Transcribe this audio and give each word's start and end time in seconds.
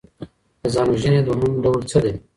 د 0.61 0.63
ځان 0.73 0.87
وژني 0.89 1.19
دوهم 1.25 1.53
ډول 1.63 1.81
څه 1.89 1.97
دی؟ 2.03 2.13